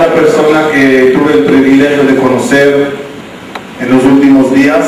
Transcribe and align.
una 0.00 0.14
persona 0.14 0.70
que 0.72 1.12
tuve 1.12 1.32
el 1.34 1.44
privilegio 1.44 2.04
de 2.04 2.16
conocer 2.16 2.92
en 3.80 3.94
los 3.94 4.02
últimos 4.02 4.54
días. 4.54 4.86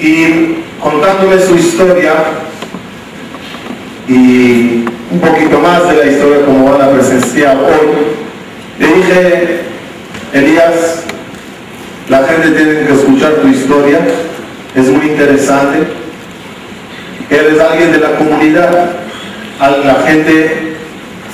Y 0.00 0.54
contándole 0.80 1.38
su 1.44 1.54
historia 1.54 2.14
y 4.08 4.86
un 5.10 5.20
poquito 5.20 5.60
más 5.60 5.86
de 5.88 5.96
la 5.96 6.10
historia 6.10 6.46
como 6.46 6.72
van 6.72 6.80
a 6.80 6.90
presenciar 6.92 7.58
hoy, 7.58 7.88
le 8.78 8.86
dije, 8.86 9.60
Elías, 10.32 11.02
la 12.08 12.24
gente 12.24 12.52
tiene 12.52 12.86
que 12.86 12.92
escuchar 12.94 13.34
tu 13.34 13.48
historia, 13.48 13.98
es 14.74 14.88
muy 14.88 15.04
interesante, 15.08 15.86
eres 17.28 17.60
alguien 17.60 17.92
de 17.92 17.98
la 17.98 18.16
comunidad, 18.16 18.92
la 19.60 19.94
gente 20.06 20.76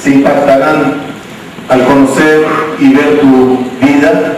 se 0.02 0.10
impactarán 0.10 1.05
al 1.68 1.84
conocer 1.84 2.46
y 2.78 2.92
ver 2.94 3.20
tu 3.20 3.58
vida 3.80 4.36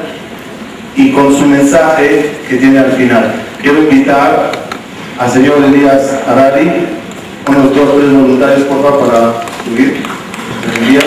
y 0.96 1.12
con 1.12 1.34
su 1.36 1.46
mensaje 1.46 2.38
que 2.48 2.56
tiene 2.56 2.78
al 2.78 2.92
final. 2.92 3.34
Quiero 3.60 3.82
invitar 3.82 4.52
al 5.18 5.30
señor 5.30 5.62
Elías 5.64 6.20
Arari, 6.26 6.70
uno 7.46 7.58
de 7.58 7.64
los 7.64 7.72
tres 7.72 8.12
voluntarios, 8.12 8.62
por 8.62 8.82
favor, 8.82 9.08
para 9.08 9.32
subir. 9.64 10.02
Elías. 10.80 11.04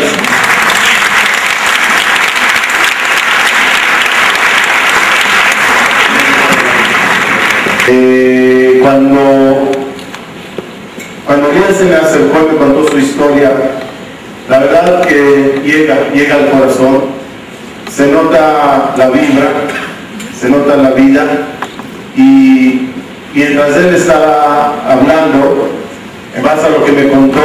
Eh, 7.88 8.80
cuando 8.82 9.72
cuando 11.26 11.52
Elías 11.52 11.78
se 11.78 11.86
me 11.86 11.96
acercó 11.96 12.48
y 12.48 12.54
me 12.54 12.58
contó 12.58 12.92
su 12.92 13.00
historia, 13.00 13.52
la 14.52 14.60
verdad 14.60 15.02
que 15.08 15.62
llega, 15.66 16.12
llega 16.14 16.36
al 16.36 16.50
corazón, 16.52 17.06
se 17.90 18.12
nota 18.12 18.94
la 18.98 19.10
vibra, 19.10 19.50
se 20.40 20.50
nota 20.50 20.76
la 20.76 20.92
vida 20.92 21.24
y 22.16 22.90
mientras 23.34 23.78
él 23.78 23.96
estaba 23.96 24.76
hablando, 24.88 25.70
en 26.36 26.44
base 26.44 26.68
a 26.68 26.70
lo 26.70 26.86
que 26.86 26.92
me 26.92 27.10
contó, 27.10 27.40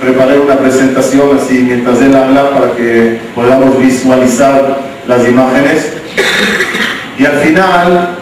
preparé 0.00 0.38
una 0.38 0.56
presentación 0.56 1.38
así 1.38 1.64
mientras 1.66 2.00
él 2.00 2.14
habla 2.14 2.50
para 2.50 2.72
que 2.72 3.18
podamos 3.34 3.78
visualizar 3.78 4.78
las 5.08 5.26
imágenes. 5.26 5.94
Y 7.18 7.24
al 7.24 7.36
final 7.38 8.16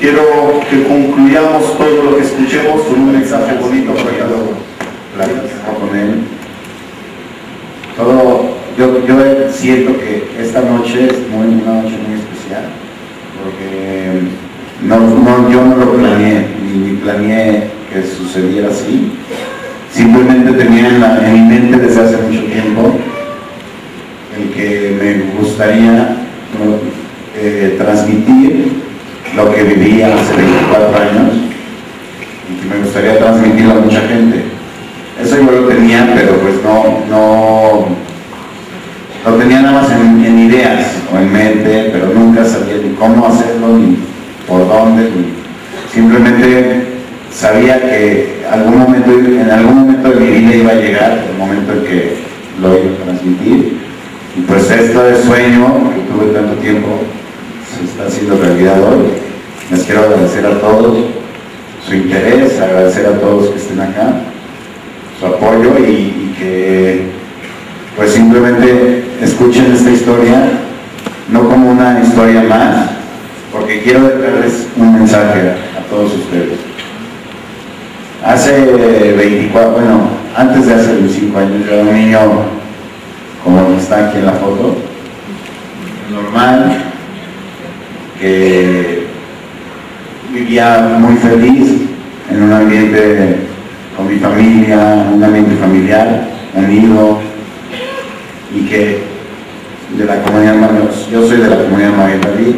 quiero 0.00 0.60
que 0.68 0.82
concluyamos 0.84 1.76
todo 1.76 2.02
lo 2.04 2.16
que 2.16 2.22
escuchemos 2.22 2.82
con 2.82 3.00
un 3.00 3.12
mensaje 3.12 3.54
bonito 3.60 3.94
para 3.94 4.16
cada 4.16 4.36
uno. 4.36 4.58
Gracias, 5.16 5.36
Todo, 7.96 8.56
yo, 9.06 9.16
siento 9.52 9.92
que 9.98 10.26
esta 10.40 10.60
noche 10.60 11.06
es 11.06 11.28
muy, 11.28 11.62
una 11.62 11.82
noche 11.82 11.96
muy 12.06 12.18
especial, 12.18 12.64
porque 13.42 14.20
no, 14.82 14.98
no, 14.98 15.50
yo 15.50 15.64
no 15.64 15.76
lo 15.76 15.94
planeé, 15.94 16.46
ni 16.62 16.96
planeé 16.96 17.70
que 17.92 18.02
sucediera 18.02 18.68
así. 18.68 19.12
Simplemente 19.90 20.52
tenía 20.52 20.88
en, 20.88 21.26
en 21.26 21.32
mi 21.34 21.54
mente 21.54 21.78
desde 21.78 22.00
hace 22.00 22.16
mucho 22.16 22.44
tiempo 22.44 22.96
el 24.36 24.50
que 24.54 24.96
me 24.98 25.40
gustaría 25.40 26.16
eh, 27.36 27.76
transmitir 27.78 28.72
lo 29.36 29.54
que 29.54 29.62
vivía 29.62 30.14
hace 30.14 30.36
24 30.36 30.96
años 30.96 31.34
y 32.48 32.60
que 32.60 32.74
me 32.74 32.82
gustaría 32.82 33.18
transmitirlo 33.18 33.72
a 33.72 33.80
mucha 33.80 34.00
gente. 34.00 34.44
Eso 35.22 35.36
yo 35.36 35.50
lo 35.50 35.68
tenía, 35.68 36.12
pero 36.14 36.36
pues 36.40 36.54
no, 36.64 37.04
no, 37.10 37.86
lo 39.24 39.34
tenía 39.34 39.62
nada 39.62 39.82
más 39.82 39.90
en, 39.92 40.38
ideas 40.38 40.86
o 41.12 41.18
en 41.18 41.32
mente, 41.32 41.90
pero 41.92 42.08
nunca 42.14 42.44
sabía 42.44 42.76
ni 42.82 42.94
cómo 42.94 43.26
hacerlo, 43.26 43.78
ni 43.78 43.96
por 44.46 44.66
dónde, 44.66 45.08
simplemente 45.92 46.86
sabía 47.32 47.80
que 47.80 48.42
algún 48.50 48.78
momento, 48.78 49.10
en 49.12 49.50
algún 49.50 49.80
momento 49.80 50.10
de 50.10 50.16
mi 50.16 50.26
vida 50.26 50.56
iba 50.56 50.72
a 50.72 50.74
llegar, 50.74 51.24
el 51.30 51.38
momento 51.38 51.72
en 51.72 51.84
que 51.84 52.16
lo 52.60 52.68
iba 52.68 52.92
a 52.92 53.04
transmitir. 53.04 53.78
Y 54.36 54.40
pues 54.42 54.70
esto 54.70 55.02
de 55.04 55.22
sueño 55.22 55.90
que 55.94 56.00
tuve 56.12 56.32
tanto 56.32 56.54
tiempo, 56.56 56.88
se 57.76 57.84
está 57.84 58.06
haciendo 58.06 58.36
realidad 58.36 58.82
hoy. 58.82 59.06
Les 59.70 59.84
quiero 59.84 60.02
agradecer 60.02 60.46
a 60.46 60.60
todos 60.60 60.98
su 61.86 61.94
interés, 61.94 62.60
agradecer 62.60 63.06
a 63.06 63.18
todos 63.18 63.50
que 63.50 63.58
estén 63.58 63.80
acá, 63.80 64.14
su 65.18 65.26
apoyo 65.26 65.78
y, 65.78 66.34
que 66.38 67.02
pues 67.96 68.10
simplemente 68.10 69.04
escuchen 69.22 69.72
esta 69.72 69.90
historia, 69.90 70.50
no 71.30 71.48
como 71.48 71.70
una 71.70 72.00
historia 72.02 72.42
más, 72.42 72.90
porque 73.52 73.82
quiero 73.82 74.08
dejarles 74.08 74.66
un 74.76 74.94
mensaje 74.94 75.52
a 75.78 75.88
todos 75.88 76.12
ustedes. 76.14 76.58
Hace 78.24 78.64
24, 79.16 79.72
bueno, 79.72 80.08
antes 80.36 80.66
de 80.66 80.74
hace 80.74 80.94
25 80.94 81.38
años, 81.38 81.66
yo 81.66 81.72
era 81.72 81.82
un 81.82 81.94
niño, 81.94 82.18
como 83.44 83.76
está 83.78 84.08
aquí 84.08 84.18
en 84.18 84.26
la 84.26 84.32
foto, 84.32 84.76
normal, 86.10 86.84
que 88.20 89.06
vivía 90.32 90.96
muy 90.98 91.16
feliz 91.16 91.72
en 92.30 92.42
un 92.42 92.52
ambiente 92.52 93.36
con 93.96 94.08
mi 94.08 94.18
familia, 94.18 95.06
un 95.12 95.22
ambiente 95.22 95.56
familiar, 95.56 96.28
unido, 96.54 97.18
y 98.54 98.60
que 98.62 99.11
de 99.96 100.04
la 100.04 100.22
comunidad, 100.22 100.54
yo 101.10 101.26
soy 101.26 101.38
de 101.38 101.48
la 101.48 101.56
comunidad 101.56 101.92
David, 102.22 102.56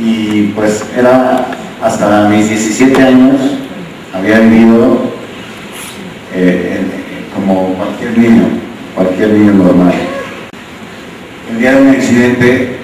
y 0.00 0.42
pues 0.54 0.84
era 0.96 1.46
hasta 1.82 2.28
mis 2.28 2.48
17 2.48 3.02
años, 3.02 3.40
había 4.12 4.40
vivido 4.40 5.12
eh, 6.34 6.80
como 7.34 7.74
cualquier 7.74 8.16
niño, 8.18 8.44
cualquier 8.94 9.30
niño 9.30 9.52
normal. 9.52 9.92
El 11.50 11.58
día 11.58 11.74
de 11.74 11.82
un 11.82 11.88
accidente, 11.90 12.62
eh, 12.62 12.78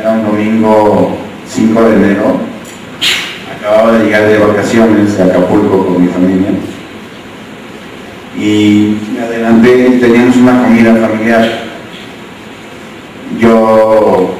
era 0.00 0.12
un 0.12 0.24
domingo 0.24 1.16
5 1.48 1.82
de 1.82 1.96
enero, 1.96 2.40
acababa 3.58 3.98
de 3.98 4.04
llegar 4.04 4.26
de 4.26 4.38
vacaciones 4.38 5.16
de 5.16 5.24
Acapulco 5.24 5.86
con 5.86 6.02
mi 6.02 6.08
familia 6.08 6.50
y 8.38 8.98
me 9.14 9.20
adelanté, 9.20 9.98
teníamos 10.00 10.36
una 10.36 10.62
comida 10.62 10.94
familiar. 10.94 11.65
Yo 13.38 14.34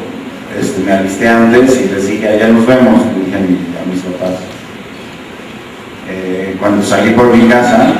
este, 0.58 0.82
me 0.82 0.92
alisté 0.92 1.28
antes 1.28 1.80
y 1.80 1.94
les 1.94 2.06
dije, 2.08 2.28
allá 2.28 2.48
nos 2.48 2.66
vemos, 2.66 3.02
dije 3.24 3.36
a, 3.36 3.40
mis 3.40 4.00
papás. 4.02 4.40
Eh, 6.08 6.56
cuando 6.58 6.82
salí 6.84 7.10
por 7.10 7.34
mi 7.34 7.48
casa, 7.48 7.92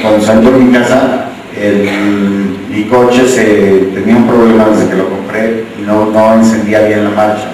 cuando 0.00 0.24
salí 0.24 0.46
por 0.46 0.58
mi 0.58 0.72
casa, 0.72 1.26
mi 2.70 2.84
coche 2.84 3.22
tenía 3.94 4.16
un 4.16 4.26
problema 4.26 4.70
desde 4.70 4.88
que 4.88 4.96
lo 4.96 5.08
compré 5.08 5.64
y 5.78 5.82
no, 5.82 6.06
no 6.06 6.34
encendía 6.34 6.80
bien 6.82 7.04
la 7.04 7.10
marcha. 7.10 7.52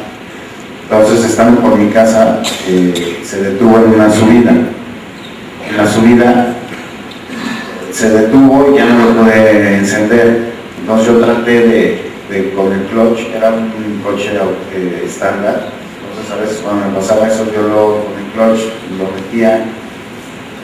Entonces, 0.91 1.25
estando 1.25 1.61
por 1.61 1.77
mi 1.77 1.91
casa, 1.91 2.41
eh, 2.67 3.21
se 3.23 3.43
detuvo 3.43 3.77
en 3.79 3.95
una 3.95 4.11
subida. 4.11 4.53
En 4.53 5.77
la 5.77 5.87
subida 5.87 6.55
se 7.93 8.11
detuvo 8.11 8.71
y 8.73 8.79
ya 8.79 8.87
no 8.87 9.07
lo 9.07 9.23
pude 9.23 9.77
encender. 9.77 10.53
Entonces 10.81 11.07
yo 11.09 11.19
traté 11.19 11.51
de, 11.67 12.08
con 12.55 12.73
el 12.73 12.85
clutch, 12.87 13.27
era 13.35 13.51
un 13.51 14.01
coche 14.05 14.33
eh, 14.75 15.03
estándar. 15.07 15.69
Entonces 16.11 16.33
a 16.33 16.41
veces 16.41 16.61
cuando 16.63 16.89
me 16.89 16.95
pasaba 16.95 17.27
eso 17.27 17.47
yo 17.55 17.63
lo, 17.63 18.05
con 18.05 18.19
el 18.19 18.31
clutch 18.33 18.69
lo 18.99 19.11
metía 19.15 19.65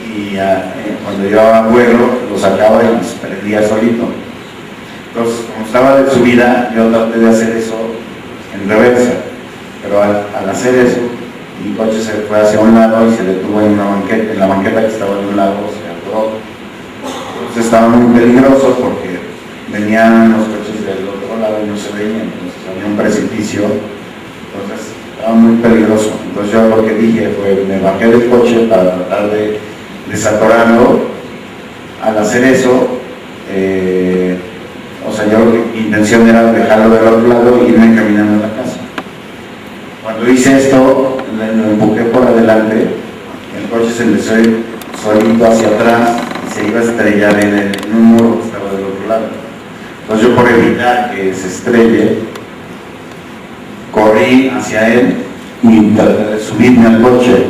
y 0.05 0.35
eh, 0.37 0.97
cuando 1.03 1.27
llevaba 1.27 1.67
vuelo 1.67 2.09
lo 2.29 2.37
sacaba 2.37 2.81
y 2.83 3.03
se 3.03 3.15
prendía 3.15 3.67
solito. 3.67 4.07
Entonces 5.09 5.45
como 5.51 5.65
estaba 5.65 6.01
de 6.01 6.11
subida 6.11 6.71
yo 6.75 6.89
traté 6.89 7.19
de 7.19 7.29
hacer 7.29 7.57
eso 7.57 7.75
en 8.53 8.69
reversa 8.69 9.25
pero 9.85 10.01
al, 10.01 10.49
hacer 10.49 10.75
eso, 10.75 10.97
mi 11.63 11.75
coche 11.75 12.01
se 12.01 12.13
fue 12.27 12.41
hacia 12.41 12.59
un 12.59 12.73
lado 12.73 13.07
y 13.07 13.15
se 13.15 13.23
detuvo 13.23 13.61
en, 13.61 13.73
una 13.73 13.85
banqueta, 13.85 14.33
en 14.33 14.39
la 14.39 14.47
banqueta 14.47 14.81
que 14.81 14.87
estaba 14.87 15.19
en 15.19 15.25
un 15.27 15.37
lado, 15.37 15.55
se 15.69 16.09
atoró. 16.09 16.31
Entonces 17.39 17.65
estaba 17.65 17.89
muy 17.89 18.19
peligroso 18.19 18.77
porque 18.81 19.19
venían 19.71 20.33
los 20.33 20.47
coches 20.47 20.64
y 21.49 21.69
no 21.69 21.77
se 21.77 21.91
veían, 21.93 22.27
entonces 22.27 22.61
había 22.69 22.85
un 22.85 22.97
precipicio, 22.97 23.61
entonces 23.61 24.87
estaba 25.15 25.35
muy 25.35 25.57
peligroso. 25.57 26.11
Entonces 26.27 26.53
yo 26.53 26.67
lo 26.67 26.85
que 26.85 26.93
dije 26.93 27.29
fue, 27.39 27.65
me 27.67 27.79
bajé 27.79 28.07
del 28.07 28.29
coche 28.29 28.67
para 28.69 28.95
tratar 28.95 29.31
de 29.31 29.59
desatorarlo. 30.09 31.15
Al 32.01 32.17
hacer 32.17 32.43
eso, 32.43 32.99
eh, 33.51 34.37
o 35.07 35.11
sea, 35.11 35.25
yo 35.29 35.39
mi 35.39 35.79
intención 35.79 36.27
era 36.27 36.51
dejarlo 36.51 36.95
del 36.95 37.07
otro 37.07 37.27
lado 37.27 37.61
e 37.61 37.69
irme 37.69 37.95
caminando 37.95 38.43
a 38.43 38.47
la 38.47 38.53
casa. 38.55 38.77
Cuando 40.03 40.29
hice 40.29 40.57
esto, 40.57 41.17
lo 41.37 41.71
empujé 41.71 42.03
por 42.05 42.23
adelante, 42.23 42.87
el 43.57 43.69
coche 43.69 43.91
se 43.91 44.03
empezó 44.03 44.33
solito 45.03 45.45
hacia 45.47 45.67
atrás 45.67 46.17
y 46.47 46.53
se 46.53 46.67
iba 46.67 46.79
a 46.79 46.83
estrellar 46.83 47.39
en, 47.43 47.53
el, 47.53 47.71
en 47.85 47.95
un 47.95 48.03
muro 48.03 48.39
que 48.39 48.45
estaba 48.45 48.71
del 48.71 48.85
otro 48.85 49.07
lado. 49.07 49.44
Entonces 50.05 50.27
yo 50.27 50.35
por 50.35 50.47
evitar 50.47 51.15
que 51.15 51.33
se 51.33 51.47
estrelle, 51.47 52.19
corrí 53.91 54.51
hacia 54.55 54.93
él 54.93 55.15
y 55.63 55.97
subirme 56.39 56.85
al 56.85 57.01
coche. 57.01 57.47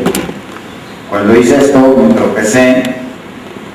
Cuando 1.10 1.38
hice 1.38 1.58
esto 1.58 1.98
me 1.98 2.14
tropecé 2.14 2.82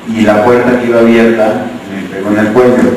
y 0.09 0.23
la 0.23 0.47
puerta 0.47 0.81
que 0.81 0.87
iba 0.87 1.01
abierta 1.01 1.67
me 1.93 2.09
pegó 2.09 2.31
en 2.31 2.39
el 2.39 2.53
cuello. 2.55 2.91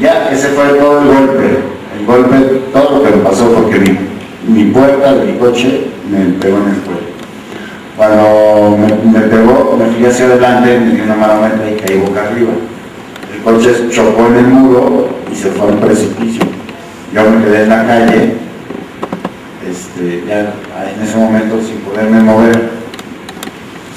Ya, 0.00 0.28
ese 0.32 0.48
fue 0.48 0.64
todo 0.76 1.02
el 1.02 1.06
golpe. 1.06 1.58
El 1.96 2.04
golpe, 2.04 2.36
todo 2.72 2.98
lo 2.98 3.04
que 3.04 3.16
me 3.16 3.22
pasó 3.22 3.52
porque 3.52 3.78
mi, 3.78 3.96
mi 4.48 4.72
puerta 4.72 5.14
de 5.14 5.32
mi 5.32 5.38
coche 5.38 5.86
me 6.10 6.32
pegó 6.40 6.56
en 6.58 6.68
el 6.68 6.80
cuello. 6.80 7.12
Cuando 7.96 8.76
me, 8.76 9.20
me 9.20 9.26
pegó, 9.28 9.76
me 9.78 9.86
fui 9.94 10.04
hacia 10.04 10.24
adelante, 10.24 10.80
me 10.80 10.94
dio 10.96 11.04
una 11.04 11.14
mala 11.14 11.38
vuelta 11.38 11.70
y 11.70 11.74
caí 11.76 11.98
boca 11.98 12.24
arriba. 12.24 12.50
Coche 13.44 13.88
chocó 13.90 14.26
en 14.28 14.36
el 14.36 14.46
muro 14.46 15.08
y 15.30 15.34
se 15.34 15.50
fue 15.50 15.68
al 15.68 15.78
precipicio. 15.78 16.44
Yo 17.12 17.28
me 17.28 17.44
quedé 17.44 17.64
en 17.64 17.68
la 17.68 17.86
calle, 17.86 18.34
este, 19.68 20.22
ya 20.28 20.54
en 20.94 21.02
ese 21.02 21.16
momento 21.16 21.60
sin 21.60 21.78
poderme 21.78 22.20
mover. 22.20 22.70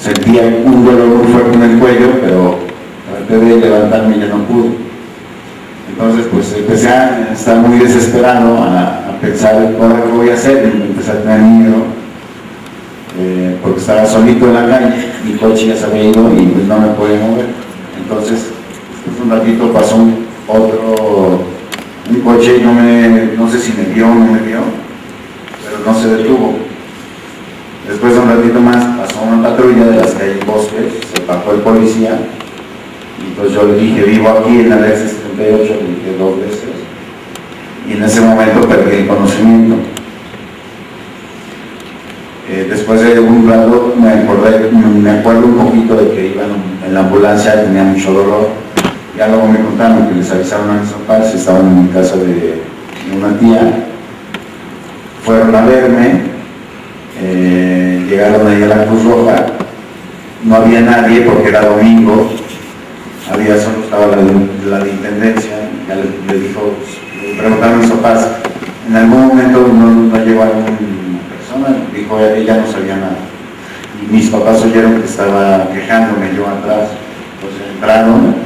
Sentía 0.00 0.42
un 0.64 0.84
dolor 0.84 1.06
muy 1.06 1.32
fuerte 1.32 1.54
en 1.54 1.62
el 1.62 1.78
cuello, 1.78 2.10
pero 2.20 2.58
traté 3.08 3.44
de 3.44 3.56
levantarme 3.60 4.16
y 4.16 4.20
ya 4.20 4.26
no 4.26 4.44
pude. 4.44 4.70
Entonces, 5.90 6.26
pues 6.32 6.52
empecé 6.52 6.88
a 6.88 7.32
estar 7.32 7.56
muy 7.58 7.78
desesperado, 7.78 8.58
a, 8.58 9.02
pensar, 9.20 9.54
ahora 9.80 10.02
qué 10.02 10.12
voy 10.12 10.28
a 10.28 10.34
hacer, 10.34 10.70
y 10.76 10.82
empecé 10.82 11.12
a 11.12 11.22
tener 11.22 11.40
miedo, 11.40 11.76
eh, 13.18 13.56
porque 13.62 13.80
estaba 13.80 14.04
solito 14.04 14.46
en 14.46 14.54
la 14.54 14.68
calle, 14.68 15.12
mi 15.24 15.32
coche 15.38 15.68
ya 15.68 15.76
se 15.76 15.86
había 15.86 16.04
ido 16.04 16.30
y 16.34 16.46
pues 16.46 16.66
no 16.66 16.78
me 16.78 16.88
podía 16.88 17.20
mover. 17.20 17.46
Entonces, 17.98 18.50
un 19.22 19.30
ratito 19.30 19.72
pasó 19.72 19.96
un- 19.96 20.26
otro, 20.48 21.40
un 22.10 22.20
coche 22.20 22.58
y 22.58 22.62
no, 22.62 22.72
me, 22.72 23.30
no 23.36 23.50
sé 23.50 23.58
si 23.58 23.72
me 23.72 23.84
vio 23.92 24.06
o 24.06 24.14
no 24.14 24.32
me 24.32 24.38
vio, 24.40 24.60
pero 25.64 25.78
no 25.84 25.98
se 26.00 26.08
detuvo. 26.16 26.54
Después 27.88 28.14
de 28.14 28.20
un 28.20 28.28
ratito 28.28 28.60
más 28.60 28.76
pasó 28.98 29.22
una 29.22 29.42
patrulla 29.48 29.86
de 29.86 29.96
las 29.96 30.14
hay 30.16 30.38
bosques, 30.46 30.92
se 31.14 31.24
bajó 31.24 31.52
el 31.52 31.60
policía 31.60 32.18
y 33.18 33.34
pues 33.38 33.52
yo 33.52 33.64
le 33.64 33.74
dije, 33.78 34.02
vivo 34.04 34.28
aquí 34.28 34.60
en 34.60 34.70
la 34.70 34.76
ley 34.80 34.92
78, 34.92 35.62
le 35.62 35.94
dije 35.94 36.16
dos 36.18 36.38
veces. 36.40 36.70
Y 37.88 37.92
en 37.92 38.02
ese 38.02 38.20
momento 38.20 38.68
perdí 38.68 38.96
el 38.96 39.06
conocimiento. 39.06 39.76
Eh, 42.48 42.66
después 42.70 43.00
de 43.00 43.18
un 43.18 43.48
rato 43.48 43.94
me, 44.00 44.08
acordé, 44.10 44.70
me 44.70 45.10
acuerdo 45.10 45.46
un 45.46 45.54
poquito 45.56 45.96
de 45.96 46.10
que 46.14 46.26
iban 46.28 46.50
en 46.86 46.94
la 46.94 47.00
ambulancia, 47.00 47.64
tenía 47.64 47.82
mucho 47.82 48.12
dolor. 48.12 48.65
Ya 49.16 49.28
luego 49.28 49.48
me 49.48 49.58
contaron 49.58 50.08
que 50.08 50.14
les 50.16 50.30
avisaron 50.30 50.70
a 50.70 50.74
mis 50.74 50.90
papás, 50.90 51.34
estaban 51.34 51.78
en 51.78 51.88
casa 51.88 52.16
de, 52.16 52.60
una 53.16 53.38
tía. 53.38 53.86
Fueron 55.24 55.54
a 55.54 55.64
verme, 55.64 56.20
eh, 57.18 58.06
llegaron 58.08 58.46
ahí 58.46 58.62
a 58.62 58.66
la 58.66 58.84
Cruz 58.84 59.04
Roja, 59.04 59.46
no 60.44 60.56
había 60.56 60.82
nadie 60.82 61.22
porque 61.22 61.48
era 61.48 61.64
domingo, 61.64 62.30
había 63.32 63.58
solo 63.58 63.78
estaba 63.84 64.06
la, 64.08 64.16
la 64.70 64.84
de 64.84 64.90
intendencia, 64.90 65.70
ya 65.88 65.94
le, 65.94 66.04
le 66.32 66.48
dijo, 66.48 66.74
le 67.22 67.38
preguntaron 67.38 67.74
a 67.74 67.82
mis 67.82 67.90
papás, 67.90 68.28
en 68.86 68.96
algún 68.96 69.28
momento 69.28 69.66
no, 69.66 69.90
no 69.92 70.24
llegó 70.24 70.42
alguna 70.42 70.66
persona, 70.66 71.76
dijo 71.94 72.20
ella 72.20 72.58
no 72.58 72.70
sabía 72.70 72.96
nada. 72.96 73.16
Y 74.02 74.12
mis 74.12 74.28
papás 74.28 74.62
oyeron 74.62 75.00
que 75.00 75.06
estaba 75.06 75.68
quejándome 75.72 76.36
yo 76.36 76.46
atrás, 76.46 76.90
entonces 77.34 77.74
entraron, 77.74 78.45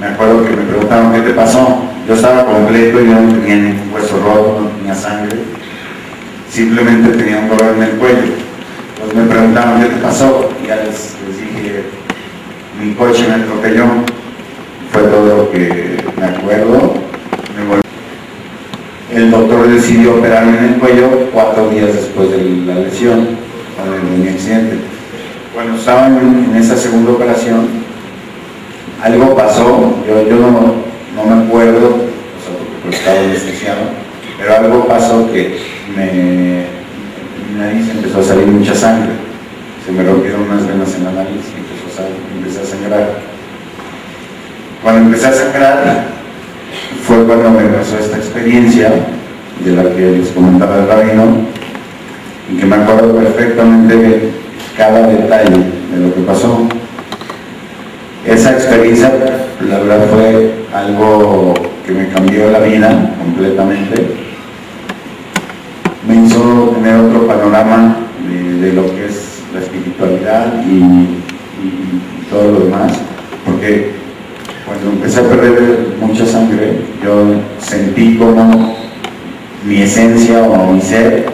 me 0.00 0.06
acuerdo 0.06 0.44
que 0.44 0.50
me 0.50 0.62
preguntaron 0.62 1.12
qué 1.12 1.20
te 1.20 1.30
pasó, 1.30 1.82
yo 2.06 2.14
estaba 2.14 2.44
completo, 2.46 3.00
yo 3.00 3.20
no 3.20 3.32
tenía 3.34 3.56
ningún 3.56 3.92
hueso 3.92 4.18
roto, 4.22 4.60
no 4.62 4.68
tenía 4.78 4.94
sangre, 4.94 5.36
simplemente 6.50 7.16
tenía 7.16 7.38
un 7.38 7.48
dolor 7.48 7.74
en 7.76 7.82
el 7.82 7.90
cuello. 7.92 8.32
Entonces 8.94 9.16
me 9.16 9.30
preguntaron 9.30 9.80
qué 9.82 9.88
te 9.88 9.96
pasó, 10.00 10.50
y 10.62 10.66
ya 10.68 10.76
les, 10.76 11.14
dije, 11.38 11.82
mi 12.82 12.94
coche 12.94 13.26
me 13.28 13.34
atropelló, 13.42 13.84
fue 14.92 15.02
todo 15.02 15.36
lo 15.36 15.50
que 15.50 15.96
me 16.18 16.26
acuerdo. 16.26 16.94
Me 17.56 17.64
volví- 17.64 17.82
El 19.14 19.30
doctor 19.30 19.68
decidió 19.68 20.14
operarme 20.16 20.58
en 20.58 20.64
el 20.64 20.74
cuello 20.74 21.28
cuatro 21.32 21.68
días 21.70 21.92
después 21.92 22.30
de 22.30 22.62
la 22.66 22.74
lesión, 22.76 23.28
o 23.80 23.90
de 23.90 24.00
mi 24.16 24.28
accidente. 24.28 24.76
Cuando 25.54 25.76
estaba 25.76 26.06
en 26.08 26.54
esa 26.56 26.76
segunda 26.76 27.12
operación, 27.12 27.66
algo 29.02 29.36
pasó, 29.36 29.94
yo, 30.06 30.28
yo 30.28 30.36
no, 30.36 30.74
no 31.14 31.36
me 31.36 31.46
acuerdo, 31.46 31.86
o 31.86 32.40
sea, 32.42 32.54
pues 32.82 32.96
estaba 32.96 33.20
anestesiado, 33.20 33.80
pero 34.38 34.56
algo 34.56 34.86
pasó 34.88 35.30
que 35.32 35.60
me, 35.96 36.64
mi 37.48 37.60
nariz 37.60 37.88
empezó 37.90 38.20
a 38.20 38.24
salir 38.24 38.46
mucha 38.46 38.74
sangre, 38.74 39.12
se 39.84 39.92
me 39.92 40.02
rompieron 40.02 40.42
unas 40.42 40.66
venas 40.66 40.94
en 40.94 41.04
la 41.04 41.12
nariz 41.12 41.42
y 41.54 41.60
empezó 41.60 42.02
a 42.02 42.36
empecé 42.36 42.60
a 42.60 42.64
sangrar. 42.64 43.08
Cuando 44.82 45.00
empecé 45.02 45.26
a 45.26 45.32
sangrar, 45.32 46.04
fue 47.02 47.24
cuando 47.24 47.50
me 47.50 47.64
pasó 47.68 47.98
esta 47.98 48.16
experiencia 48.16 48.90
de 49.64 49.72
la 49.72 49.82
que 49.94 50.10
les 50.12 50.28
comentaba 50.28 50.78
el 50.78 50.88
rabino 50.88 51.38
y 52.50 52.56
que 52.58 52.66
me 52.66 52.76
acuerdo 52.76 53.16
perfectamente 53.16 54.30
cada 54.76 55.06
detalle 55.06 55.56
de 55.92 56.00
lo 56.00 56.14
que 56.14 56.20
pasó. 56.20 56.68
Esa 58.26 58.52
experiencia, 58.52 59.10
la 59.68 59.78
verdad, 59.78 60.06
fue 60.12 60.54
algo 60.74 61.54
que 61.86 61.92
me 61.92 62.08
cambió 62.08 62.50
la 62.50 62.58
vida 62.60 63.14
completamente. 63.18 64.14
Me 66.06 66.26
hizo 66.26 66.74
tener 66.74 66.96
otro 67.00 67.26
panorama 67.26 67.96
de, 68.60 68.72
lo 68.72 68.94
que 68.94 69.06
es 69.06 69.42
la 69.54 69.60
espiritualidad 69.60 70.62
y, 70.66 70.76
y- 70.76 71.22
todo 72.30 72.52
lo 72.52 72.60
demás, 72.66 72.92
porque 73.46 73.92
cuando 74.66 74.90
empecé 74.90 75.20
a 75.20 75.22
perder 75.30 75.96
mucha 75.98 76.26
sangre, 76.26 76.80
yo 77.02 77.36
sentí 77.58 78.18
como 78.18 78.76
mi 79.64 79.80
esencia 79.80 80.42
o 80.42 80.70
mi 80.72 80.80
ser 80.82 81.26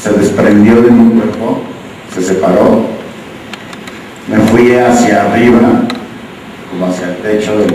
se 0.00 0.12
desprendió 0.12 0.80
de 0.80 0.92
mi 0.92 1.10
cuerpo, 1.18 1.62
se 2.14 2.22
separó, 2.22 2.82
me 4.30 4.38
fui 4.48 4.76
hacia 4.76 5.24
arriba, 5.24 5.82
techo 7.28 7.58
de 7.58 7.66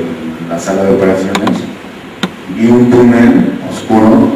la 0.50 0.58
sala 0.58 0.84
de 0.84 0.96
operaciones, 0.96 1.60
vi 2.58 2.66
un 2.66 2.90
túnel 2.90 3.52
oscuro 3.72 4.30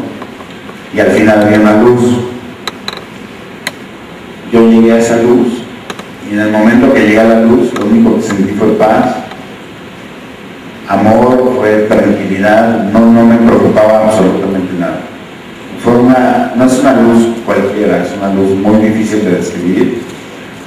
y 0.94 1.00
al 1.00 1.08
final 1.08 1.42
había 1.42 1.60
una 1.60 1.82
luz. 1.82 2.20
Yo 4.52 4.70
llegué 4.70 4.92
a 4.92 5.00
esa 5.00 5.18
luz 5.18 5.64
y 6.30 6.34
en 6.34 6.40
el 6.42 6.52
momento 6.52 6.94
que 6.94 7.00
llegué 7.00 7.20
a 7.20 7.24
la 7.24 7.42
luz, 7.42 7.74
lo 7.74 7.88
único 7.88 8.18
que 8.18 8.22
sentí 8.22 8.54
fue 8.54 8.68
paz, 8.78 9.16
amor, 10.88 11.56
fue 11.58 11.88
tranquilidad, 11.90 12.84
no, 12.92 13.00
no 13.00 13.26
me 13.26 13.38
preocupaba 13.38 14.06
absolutamente 14.06 14.74
nada. 14.80 15.00
Fue 15.84 15.94
una, 15.94 16.54
no 16.56 16.66
es 16.66 16.80
una 16.80 16.94
luz 16.94 17.28
cualquiera, 17.44 18.04
es 18.04 18.10
una 18.16 18.34
luz 18.34 18.52
muy 18.52 18.88
difícil 18.88 19.26
de 19.26 19.32
describir, 19.32 20.02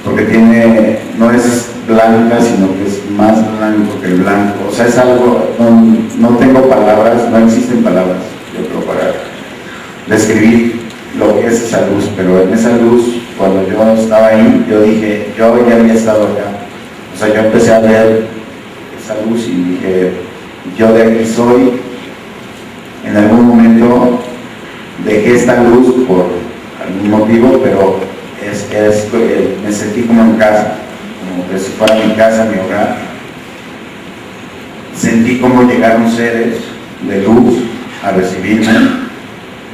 porque 0.03 0.23
tiene, 0.23 0.99
no 1.17 1.31
es 1.31 1.69
blanca, 1.87 2.39
sino 2.41 2.75
que 2.75 2.87
es 2.87 3.09
más 3.11 3.37
blanco 3.57 3.99
que 4.01 4.07
el 4.07 4.21
blanco. 4.21 4.67
O 4.69 4.73
sea, 4.73 4.87
es 4.87 4.97
algo, 4.97 5.53
no, 5.59 6.29
no 6.29 6.37
tengo 6.37 6.67
palabras, 6.67 7.29
no 7.29 7.37
existen 7.39 7.83
palabras, 7.83 8.17
yo 8.57 8.65
creo, 8.67 8.81
para 8.81 9.13
describir 10.07 10.81
lo 11.17 11.39
que 11.39 11.47
es 11.47 11.63
esa 11.63 11.87
luz, 11.87 12.09
pero 12.15 12.41
en 12.41 12.53
esa 12.53 12.77
luz, 12.77 13.17
cuando 13.37 13.67
yo 13.67 13.93
estaba 13.93 14.27
ahí, 14.27 14.65
yo 14.69 14.81
dije, 14.81 15.33
yo 15.37 15.67
ya 15.67 15.75
había 15.75 15.93
estado 15.93 16.23
acá. 16.23 16.51
O 17.13 17.17
sea, 17.17 17.27
yo 17.33 17.41
empecé 17.41 17.73
a 17.73 17.79
ver 17.79 18.27
esa 18.99 19.15
luz 19.25 19.47
y 19.47 19.51
dije, 19.51 20.11
yo 20.77 20.93
de 20.93 21.03
aquí 21.03 21.25
soy, 21.25 21.73
en 23.05 23.17
algún 23.17 23.47
momento 23.47 24.19
dejé 25.05 25.35
esta 25.35 25.61
luz 25.63 26.05
por 26.07 26.27
algún 26.85 27.09
motivo, 27.09 27.59
pero 27.63 27.99
es, 28.41 28.69
es- 28.71 29.07
eh, 29.13 29.57
me 29.63 29.71
sentí 29.71 30.01
como 30.03 30.21
en 30.23 30.37
casa, 30.37 30.73
como 31.29 31.49
que 31.49 31.59
si 31.59 31.71
fuera 31.71 31.95
mi 31.95 32.13
casa, 32.13 32.45
mi 32.45 32.57
hogar. 32.59 32.97
Sentí 34.95 35.39
como 35.39 35.63
llegaron 35.63 36.09
seres 36.11 36.57
de 37.07 37.21
luz 37.23 37.59
a 38.03 38.11
recibirme 38.11 38.71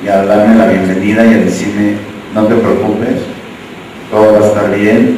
y 0.04 0.08
a 0.08 0.24
darme 0.24 0.56
la 0.56 0.68
bienvenida 0.68 1.26
y 1.26 1.34
a 1.34 1.38
decirme, 1.38 1.94
no 2.34 2.46
te 2.46 2.56
preocupes, 2.56 3.18
todo 4.12 4.34
va 4.40 4.46
a 4.46 4.48
estar 4.48 4.76
bien, 4.76 5.18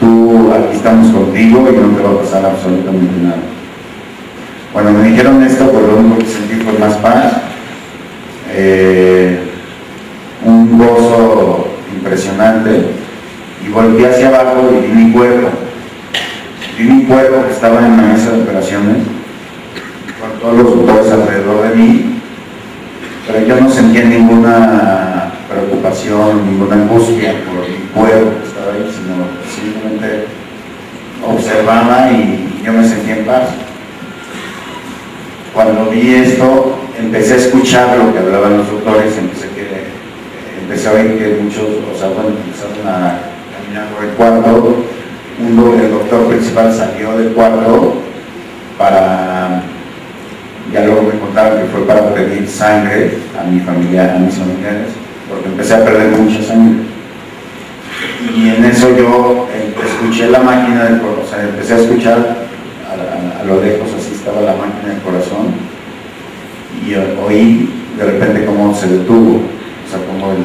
tú 0.00 0.52
aquí 0.52 0.76
estamos 0.76 1.12
contigo 1.12 1.60
y 1.70 1.76
no 1.76 1.96
te 1.96 2.02
va 2.02 2.10
a 2.10 2.18
pasar 2.20 2.44
absolutamente 2.46 3.22
nada. 3.22 3.36
Cuando 4.72 4.92
me 4.92 5.08
dijeron 5.08 5.42
esto, 5.42 5.70
pues 5.70 5.84
lo 5.86 5.96
único 5.96 6.18
que 6.18 6.26
sentí 6.26 6.54
fue 6.56 6.78
más 6.78 6.94
paz, 6.96 7.32
eh, 8.54 9.07
y 12.66 13.68
volví 13.70 14.04
hacia 14.04 14.28
abajo 14.28 14.70
y 14.72 14.86
vi 14.86 14.92
mi 14.92 15.12
cuerpo. 15.12 15.48
vi 16.78 16.84
mi 16.84 17.04
cuerpo 17.04 17.46
que 17.46 17.52
estaba 17.52 17.78
en 17.86 17.96
la 17.96 18.02
mesa 18.02 18.30
de 18.30 18.42
operaciones, 18.42 18.96
con 20.20 20.40
todos 20.40 20.56
los 20.56 20.76
doctores 20.76 21.12
alrededor 21.12 21.68
de 21.68 21.76
mí, 21.76 22.20
pero 23.26 23.46
yo 23.46 23.60
no 23.60 23.70
sentía 23.70 24.04
ninguna 24.04 25.32
preocupación, 25.48 26.46
ninguna 26.50 26.76
angustia 26.76 27.34
por 27.44 27.68
mi 27.68 27.86
cuerpo 27.94 28.40
que 28.40 28.48
estaba 28.48 28.72
ahí, 28.72 28.90
sino 28.92 29.14
simplemente 29.54 30.26
observaba 31.26 32.10
y 32.10 32.60
yo 32.64 32.72
me 32.72 32.86
sentía 32.86 33.18
en 33.18 33.24
paz. 33.26 33.48
Cuando 35.54 35.90
vi 35.90 36.14
esto, 36.14 36.78
empecé 36.98 37.34
a 37.34 37.36
escuchar 37.36 37.98
lo 37.98 38.12
que 38.12 38.18
hablaban 38.18 38.58
los 38.58 38.70
doctores, 38.70 39.16
empecé, 39.18 39.47
a 40.70 40.92
ver 40.92 41.18
que 41.18 41.40
muchos, 41.42 41.64
o 41.64 41.98
sea, 41.98 42.08
bueno, 42.08 42.30
empezaron 42.44 42.86
a 42.86 43.18
caminar 43.56 43.88
por 43.94 44.04
el 44.04 44.10
cuarto, 44.10 44.84
uno, 45.40 45.74
el 45.74 45.90
doctor 45.90 46.26
principal 46.28 46.72
salió 46.72 47.16
del 47.16 47.32
cuarto 47.32 47.94
para, 48.76 49.62
ya 50.72 50.84
luego 50.84 51.02
me 51.02 51.18
contaron 51.18 51.58
que 51.58 51.64
fue 51.66 51.86
para 51.86 52.14
pedir 52.14 52.46
sangre 52.48 53.18
a 53.38 53.44
mi 53.44 53.60
familia, 53.60 54.14
a 54.14 54.18
mis 54.18 54.34
familiares, 54.34 54.88
porque 55.28 55.48
empecé 55.48 55.74
a 55.74 55.84
perder 55.84 56.10
mucha 56.10 56.42
sangre. 56.42 56.82
Y 58.36 58.50
en 58.50 58.64
eso 58.64 58.96
yo 58.96 59.48
escuché 59.84 60.30
la 60.30 60.40
máquina 60.40 60.84
del 60.84 61.00
corazón, 61.00 61.24
o 61.24 61.28
sea, 61.28 61.42
empecé 61.42 61.74
a 61.74 61.78
escuchar 61.78 62.36
a, 63.40 63.44
lo 63.44 63.62
lejos, 63.62 63.88
así 63.98 64.14
estaba 64.14 64.42
la 64.42 64.54
máquina 64.54 64.92
del 64.92 65.02
corazón, 65.02 65.54
y 66.86 66.94
oí 66.94 67.70
de 67.96 68.04
repente 68.04 68.44
cómo 68.44 68.74
se 68.74 68.86
detuvo, 68.86 69.57
o 69.88 69.90
sea, 69.90 70.06
como 70.06 70.32
el... 70.32 70.38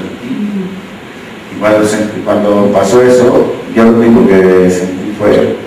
Y 1.54 1.60
cuando, 1.60 1.88
cuando 2.24 2.72
pasó 2.72 3.02
eso, 3.02 3.56
yo 3.76 3.84
lo 3.84 4.00
único 4.00 4.26
que 4.26 4.70
sentí 4.72 5.14
fue 5.18 5.58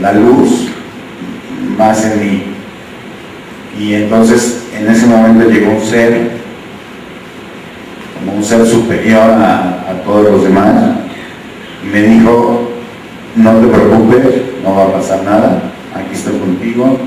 la 0.00 0.12
luz 0.12 0.68
más 1.78 2.04
en 2.04 2.20
mí. 2.20 2.42
Y 3.78 3.94
entonces 3.94 4.64
en 4.78 4.88
ese 4.88 5.06
momento 5.06 5.48
llegó 5.50 5.72
un 5.72 5.80
ser, 5.80 6.30
como 8.18 8.38
un 8.38 8.44
ser 8.44 8.66
superior 8.66 9.30
a, 9.30 9.82
todos 10.04 10.30
los 10.30 10.44
demás, 10.44 10.72
y 11.82 11.88
me 11.88 12.02
dijo, 12.02 12.70
no 13.34 13.52
te 13.54 13.66
preocupes, 13.66 14.24
no 14.62 14.76
va 14.76 14.84
a 14.84 14.92
pasar 14.92 15.24
nada, 15.24 15.62
aquí 15.94 16.14
estoy 16.14 16.38
contigo. 16.38 16.98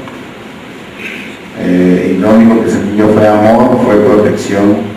Eh, 1.62 2.16
y 2.16 2.22
lo 2.22 2.32
único 2.32 2.64
que 2.64 2.70
sentí 2.70 2.98
yo 2.98 3.08
fue 3.10 3.28
amor, 3.28 3.80
fue 3.86 3.96
protección, 3.96 4.89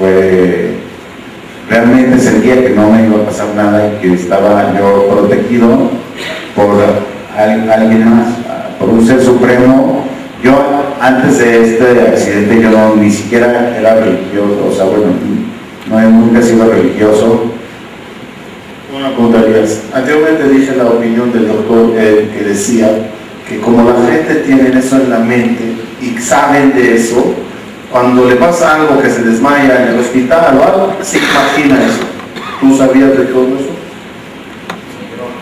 fue 0.00 0.70
realmente 1.68 2.18
sentía 2.18 2.62
que 2.62 2.70
no 2.70 2.90
me 2.90 3.06
iba 3.06 3.22
a 3.22 3.26
pasar 3.26 3.54
nada 3.54 3.86
y 3.86 4.00
que 4.00 4.14
estaba 4.14 4.74
yo 4.76 5.06
protegido 5.08 5.90
por 6.56 6.82
alguien 7.36 8.10
más, 8.10 8.26
por 8.78 8.88
un 8.88 9.06
ser 9.06 9.22
supremo. 9.22 10.04
Yo 10.42 10.54
antes 11.00 11.38
de 11.38 11.62
este 11.62 12.00
accidente 12.08 12.60
yo 12.60 12.70
no, 12.70 12.96
ni 12.96 13.10
siquiera 13.10 13.76
era 13.78 13.94
religioso, 13.94 14.68
o 14.68 14.74
sea, 14.74 14.86
bueno, 14.86 15.12
no, 15.88 16.10
nunca 16.10 16.40
he 16.40 16.42
sido 16.42 16.68
religioso. 16.68 17.52
Una 18.94 19.10
pregunta, 19.10 19.44
Anteriormente 19.94 20.48
dije 20.48 20.74
la 20.76 20.86
opinión 20.86 21.32
del 21.32 21.46
doctor 21.46 21.92
eh, 21.96 22.30
que 22.36 22.44
decía 22.44 22.88
que 23.48 23.60
como 23.60 23.88
la 23.88 23.94
gente 24.10 24.34
tiene 24.46 24.76
eso 24.76 24.96
en 24.96 25.10
la 25.10 25.18
mente 25.20 25.74
y 26.02 26.18
saben 26.20 26.72
de 26.74 26.96
eso, 26.96 27.34
cuando 27.90 28.28
le 28.28 28.36
pasa 28.36 28.76
algo 28.76 29.02
que 29.02 29.10
se 29.10 29.22
desmaya 29.22 29.82
en 29.82 29.88
el 29.94 29.98
hospital 29.98 30.58
o 30.58 30.62
algo, 30.62 30.96
se 31.02 31.18
imagina 31.18 31.74
eso. 31.82 32.04
¿Tú 32.60 32.76
sabías 32.76 33.10
de 33.18 33.24
todo 33.26 33.46
eso? 33.46 33.70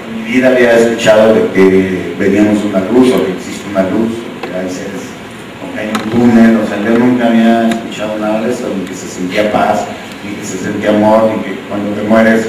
En 0.08 0.24
mi 0.24 0.32
vida 0.32 0.48
había 0.48 0.78
escuchado 0.78 1.34
de 1.34 1.46
que 1.52 2.14
veníamos 2.18 2.64
una 2.64 2.80
luz 2.80 3.12
o 3.12 3.26
que 3.26 3.32
existe 3.32 3.68
una 3.70 3.82
luz, 3.82 4.12
que 4.40 4.58
hay 4.58 4.70
seres, 4.70 5.12
o 5.60 5.74
que 5.74 5.80
hay 5.80 5.88
un 5.88 6.10
túnel, 6.10 6.56
o 6.56 6.66
sea, 6.66 6.78
yo 6.82 6.98
nunca 6.98 7.26
había 7.26 7.68
escuchado 7.68 8.18
nada 8.18 8.40
de 8.40 8.52
eso, 8.52 8.68
ni 8.76 8.84
que 8.86 8.94
se 8.94 9.08
sentía 9.08 9.52
paz, 9.52 9.84
ni 10.24 10.34
que 10.34 10.44
se 10.44 10.58
sentía 10.58 10.90
amor, 10.90 11.30
ni 11.30 11.42
que 11.42 11.58
cuando 11.68 11.90
te 12.00 12.08
mueres 12.08 12.48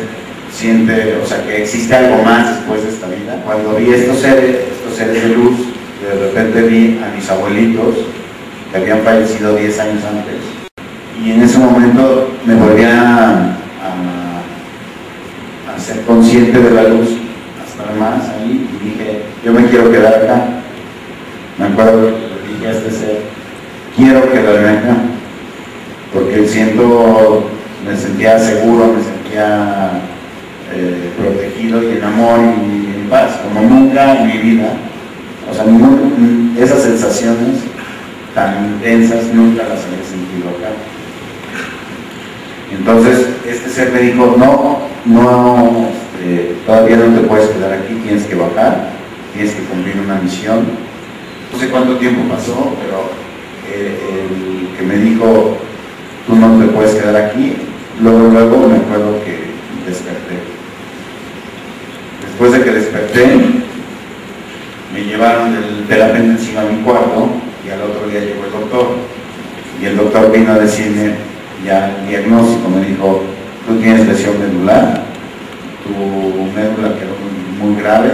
siente, 0.51 1.19
o 1.21 1.25
sea, 1.25 1.43
que 1.43 1.63
existe 1.63 1.93
algo 1.93 2.23
más 2.23 2.55
después 2.55 2.83
de 2.83 2.89
esta 2.89 3.07
vida. 3.07 3.41
Cuando 3.45 3.75
vi 3.75 3.93
estos 3.93 4.19
seres, 4.19 4.61
estos 4.77 4.97
seres 4.97 5.23
de 5.23 5.29
luz, 5.35 5.57
de 6.01 6.27
repente 6.27 6.61
vi 6.61 6.99
a 7.03 7.13
mis 7.15 7.29
abuelitos, 7.29 7.95
que 8.71 8.77
habían 8.77 8.99
fallecido 9.01 9.55
10 9.55 9.79
años 9.79 10.03
antes. 10.05 10.35
Y 11.23 11.31
en 11.31 11.41
ese 11.41 11.57
momento 11.57 12.31
me 12.45 12.55
volví 12.55 12.83
a, 12.83 13.55
ser 15.77 16.01
consciente 16.01 16.59
de 16.59 16.71
la 16.71 16.83
luz, 16.83 17.07
hasta 17.63 17.97
más 17.97 18.29
ahí, 18.29 18.67
y 18.69 18.89
dije, 18.89 19.23
yo 19.43 19.53
me 19.53 19.65
quiero 19.65 19.89
quedar 19.89 20.13
acá. 20.13 20.45
Me 21.57 21.65
acuerdo 21.67 22.07
que 22.07 22.53
dije 22.53 22.67
a 22.67 22.71
este 22.71 22.91
ser, 22.91 23.21
quiero 23.95 24.29
quedarme 24.29 24.77
acá, 24.77 24.97
porque 26.13 26.45
siento, 26.45 27.49
me 27.87 27.95
sentía 27.95 28.37
seguro, 28.37 28.93
me 28.93 29.01
sentía 29.01 30.01
eh, 30.73 31.11
protegido 31.17 31.81
y 31.81 31.97
en 31.97 32.03
amor 32.03 32.39
y 32.39 33.01
en 33.01 33.09
paz, 33.09 33.39
como 33.41 33.61
nunca 33.61 34.17
en 34.19 34.27
mi 34.27 34.37
vida. 34.37 34.73
O 35.49 35.53
sea, 35.53 35.63
esas 36.61 36.83
sensaciones 36.83 37.63
tan 38.33 38.65
intensas 38.65 39.33
nunca 39.33 39.63
las 39.63 39.85
había 39.85 40.03
sentido 40.03 40.49
acá. 40.49 40.71
Entonces, 42.71 43.27
este 43.47 43.69
ser 43.69 43.91
me 43.91 44.01
dijo, 44.01 44.35
no, 44.37 44.79
no, 45.05 45.89
este, 46.19 46.55
todavía 46.65 46.97
no 46.97 47.19
te 47.19 47.27
puedes 47.27 47.49
quedar 47.49 47.73
aquí, 47.73 47.93
tienes 48.03 48.25
que 48.25 48.35
bajar, 48.35 48.89
tienes 49.33 49.53
que 49.53 49.63
cumplir 49.63 49.95
una 50.03 50.15
misión. 50.15 50.65
No 51.51 51.59
sé 51.59 51.69
cuánto 51.69 51.97
tiempo 51.97 52.33
pasó, 52.33 52.75
pero 52.81 53.09
eh, 53.73 53.97
el 54.11 54.77
que 54.77 54.85
me 54.85 54.95
dijo, 54.95 55.57
tú 56.27 56.35
no 56.35 56.59
te 56.59 56.71
puedes 56.71 56.95
quedar 56.95 57.15
aquí, 57.15 57.55
luego, 58.01 58.27
luego 58.27 58.67
me 58.67 58.77
acuerdo 58.77 59.23
que 59.23 59.49
desperté. 59.89 60.37
Después 62.27 62.51
de 62.51 62.63
que 62.63 62.71
desperté, 62.71 63.25
me 64.93 65.03
llevaron 65.03 65.55
de 65.87 65.97
la 65.97 66.17
encima 66.17 66.61
a 66.61 66.65
mi 66.65 66.81
cuarto 66.83 67.29
y 67.65 67.69
al 67.69 67.81
otro 67.81 68.07
día 68.09 68.19
llegó 68.19 68.45
el 68.45 68.51
doctor. 68.51 68.87
Y 69.81 69.85
el 69.85 69.95
doctor 69.95 70.28
vino 70.39 70.53
a 70.53 70.59
decirme 70.59 71.15
ya 71.65 71.93
diagnóstico, 72.07 72.69
me 72.69 72.85
dijo, 72.85 73.23
tú 73.67 73.75
tienes 73.75 74.07
lesión 74.07 74.39
medular, 74.39 75.03
tu 75.83 75.91
médula 76.55 76.95
quedó 76.97 77.15
muy, 77.61 77.75
grave 77.81 78.11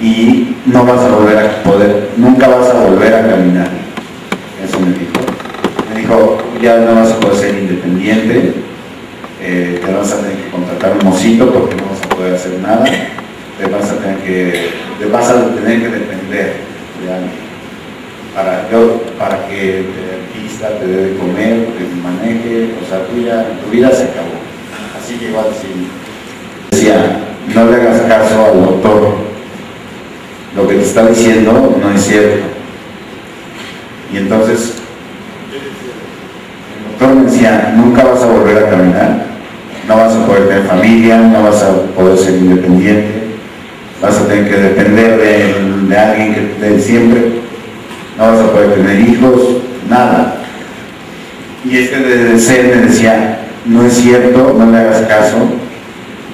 y 0.00 0.56
no 0.66 0.84
vas 0.84 1.00
a 1.00 1.08
volver 1.08 1.38
a 1.38 1.62
poder, 1.62 2.10
nunca 2.16 2.48
vas 2.48 2.68
a 2.70 2.86
volver 2.86 3.14
a 3.14 3.28
caminar. 3.28 3.68
Eso 4.64 4.80
me 4.80 4.88
dijo. 4.88 5.12
Me 5.92 6.00
dijo, 6.00 6.38
ya 6.60 6.78
no 6.78 6.96
vas 6.96 7.12
a 7.12 7.20
poder 7.20 7.36
ser 7.36 7.58
independiente, 7.58 8.54
eh, 9.40 9.80
te 9.84 9.92
vas 9.92 10.12
a 10.12 10.16
tener 10.22 10.36
que 10.36 10.50
contratar 10.50 10.92
un 11.00 11.08
mocito 11.08 11.52
porque 11.52 11.76
no 11.76 11.82
vas 11.90 12.02
a 12.02 12.16
poder 12.16 12.34
hacer 12.34 12.58
nada, 12.60 12.84
te 12.84 13.66
vas 13.66 13.90
a 13.90 13.96
tener 13.98 14.16
que, 14.18 14.70
te 14.98 15.06
vas 15.06 15.30
a 15.30 15.54
tener 15.54 15.80
que 15.80 15.88
depender 15.88 16.56
de 17.04 17.12
alguien 17.12 17.50
para, 18.34 18.68
yo, 18.70 19.02
para 19.18 19.46
que 19.48 19.56
te 19.56 20.29
te 20.68 20.86
debe 20.86 21.16
comer, 21.16 21.68
te 21.68 22.02
maneje, 22.02 22.74
o 22.82 22.88
sea, 22.88 23.06
tu 23.06 23.16
vida, 23.16 23.46
tu 23.64 23.70
vida 23.70 23.90
se 23.90 24.04
acabó. 24.04 24.36
Así 24.98 25.16
llegó 25.18 25.40
a 25.40 25.44
decir. 25.44 25.70
Decía, 26.70 27.20
no 27.54 27.70
le 27.70 27.76
hagas 27.76 28.02
caso 28.02 28.44
al 28.44 28.60
doctor, 28.60 29.14
lo 30.54 30.68
que 30.68 30.74
te 30.74 30.82
está 30.82 31.06
diciendo 31.06 31.78
no 31.80 31.90
es 31.90 32.02
cierto. 32.02 32.46
Y 34.12 34.18
entonces, 34.18 34.74
el 36.76 36.90
doctor 36.90 37.16
me 37.16 37.30
decía, 37.30 37.72
nunca 37.76 38.04
vas 38.04 38.22
a 38.22 38.26
volver 38.26 38.58
a 38.58 38.70
caminar, 38.70 39.26
no 39.88 39.96
vas 39.96 40.12
a 40.12 40.26
poder 40.26 40.48
tener 40.48 40.64
familia, 40.64 41.18
no 41.18 41.42
vas 41.42 41.62
a 41.62 41.82
poder 41.96 42.18
ser 42.18 42.34
independiente, 42.34 43.30
vas 44.02 44.18
a 44.18 44.26
tener 44.26 44.48
que 44.48 44.56
depender 44.56 45.16
de, 45.18 45.96
alguien 45.96 46.34
que 46.34 46.68
de 46.68 46.80
siempre 46.80 47.40
no 48.18 48.30
vas 48.30 48.40
a 48.40 48.52
poder 48.52 48.74
tener 48.74 49.00
hijos, 49.00 49.40
nada. 49.88 50.39
Y 51.64 51.76
este 51.76 52.38
ser 52.38 52.74
me 52.74 52.86
decía, 52.86 53.40
no 53.66 53.84
es 53.84 53.92
cierto, 53.92 54.54
no 54.58 54.66
me 54.66 54.78
hagas 54.78 55.02
caso, 55.02 55.36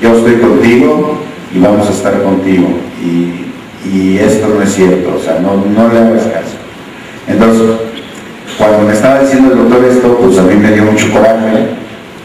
yo 0.01 0.17
estoy 0.17 0.35
contigo 0.35 1.19
y 1.55 1.59
vamos 1.59 1.89
a 1.89 1.91
estar 1.91 2.23
contigo. 2.23 2.69
Y, 3.03 3.43
esto 4.19 4.49
no 4.49 4.63
es 4.63 4.75
cierto, 4.75 5.17
o 5.17 5.23
sea, 5.23 5.39
no, 5.41 5.57
no 5.57 5.93
le 5.93 5.99
hagas 5.99 6.25
caso. 6.25 6.57
Entonces, 7.29 7.77
cuando 8.59 8.81
me 8.81 8.93
estaba 8.93 9.21
diciendo 9.21 9.53
el 9.53 9.59
doctor 9.59 9.85
esto, 9.85 10.19
pues 10.19 10.39
a 10.39 10.43
mí 10.43 10.55
me 10.55 10.73
dio 10.73 10.85
mucho 10.85 11.13
coraje, 11.13 11.69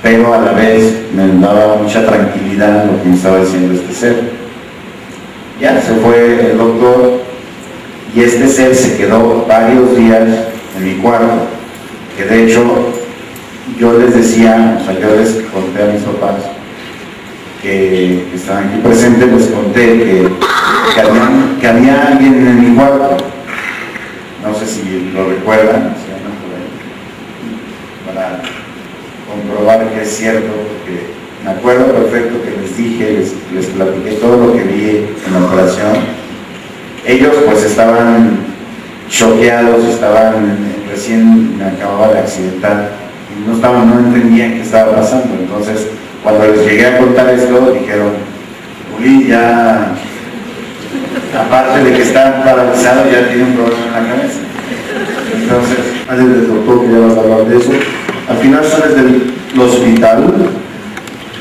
pero 0.01 0.34
a 0.34 0.39
la 0.39 0.53
vez 0.53 1.03
me 1.13 1.27
daba 1.39 1.75
mucha 1.75 2.05
tranquilidad 2.05 2.86
lo 2.86 3.01
que 3.01 3.10
me 3.10 3.15
estaba 3.15 3.39
diciendo 3.39 3.75
este 3.75 3.93
ser. 3.93 4.15
Ya 5.62 5.79
se 5.79 5.93
fue 5.96 6.51
el 6.51 6.58
doctor, 6.58 7.22
y 8.15 8.22
este 8.22 8.48
ser 8.48 8.75
se 8.75 8.98
quedó 8.98 9.46
varios 9.48 9.96
días 9.96 10.24
en 10.77 10.84
mi 10.84 10.96
cuarto, 10.96 11.48
de 12.25 12.43
hecho 12.43 12.63
yo 13.79 13.97
les 13.97 14.13
decía, 14.15 14.79
o 14.81 14.85
sea, 14.85 14.99
yo 14.99 15.15
les 15.15 15.29
conté 15.51 15.83
a 15.83 15.87
mis 15.87 16.01
papás 16.01 16.35
que 17.61 18.25
estaban 18.33 18.69
aquí 18.69 18.79
presentes 18.79 19.31
les 19.31 19.47
conté 19.47 19.81
que, 19.97 20.27
que, 21.59 21.67
había, 21.67 22.07
alguien 22.07 22.47
en 22.47 22.69
mi 22.69 22.75
cuarto. 22.75 23.17
No 24.43 24.55
sé 24.55 24.65
si 24.65 25.11
lo 25.13 25.29
recuerdan, 25.29 25.93
para 28.05 28.41
comprobar 29.29 29.87
que 29.89 30.01
es 30.01 30.09
cierto, 30.09 30.47
porque 30.47 31.11
me 31.43 31.51
acuerdo 31.51 31.93
perfecto 31.93 32.41
que 32.43 32.61
les 32.61 32.77
dije, 32.77 33.19
les, 33.19 33.33
les 33.53 33.65
platiqué 33.67 34.11
todo 34.13 34.47
lo 34.47 34.53
que 34.53 34.63
vi 34.63 35.05
en 35.27 35.33
la 35.33 35.45
operación. 35.45 35.93
Ellos 37.05 37.33
pues 37.45 37.63
estaban 37.63 38.39
choqueados, 39.09 39.85
estaban 39.85 40.70
recién 40.91 41.57
me 41.57 41.65
acababa 41.65 42.13
de 42.13 42.19
accidentar 42.19 42.91
y 43.33 43.48
no 43.48 43.55
estaban, 43.55 43.89
no 43.89 44.00
entendían 44.00 44.53
qué 44.53 44.62
estaba 44.62 44.95
pasando. 44.95 45.36
Entonces, 45.39 45.88
cuando 46.24 46.48
les 46.48 46.65
llegué 46.65 46.86
a 46.86 46.98
contar 46.98 47.29
esto, 47.29 47.71
dijeron, 47.71 48.12
Uli 48.98 49.27
ya, 49.27 49.93
aparte 51.39 51.83
de 51.83 51.93
que 51.93 52.01
está 52.01 52.43
paralizado, 52.43 53.10
ya 53.10 53.27
tiene 53.27 53.43
un 53.43 53.53
problema 53.53 53.86
en 53.88 53.93
la 53.93 54.10
cabeza. 54.10 54.39
Entonces, 55.33 55.77
antes 56.07 56.27
del 56.27 56.48
doctor 56.48 56.81
que 56.81 56.91
ya 56.91 57.00
vas 57.00 57.17
a 57.17 57.19
hablar 57.21 57.45
de 57.45 57.57
eso, 57.57 57.71
al 58.27 58.38
final 58.38 58.63
sales 58.63 58.95
del 58.95 59.31
hospital 59.60 60.33